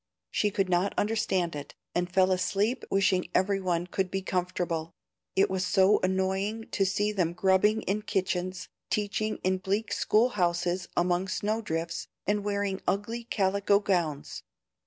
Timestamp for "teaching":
8.89-9.37